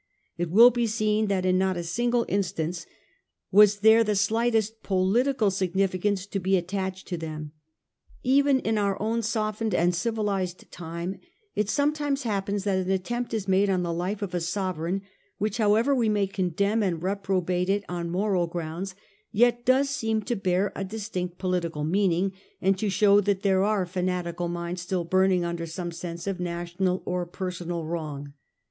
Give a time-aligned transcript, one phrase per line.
[0.35, 2.87] It will be seen that in not a single instance
[3.51, 7.51] was there the slightest political significance to be attached to them.
[8.23, 11.19] Even in our own softened and civilised time
[11.53, 15.03] it sometimes happens that an attempt is made on the life of a sovereign
[15.37, 18.95] which, however we may condemn and reprobate it on moral grounds,
[19.31, 23.85] yet does seem to bear a distinct political meaning, and to show that there are
[23.85, 28.33] fanatical minds still burning under some sense of national or personal wrong.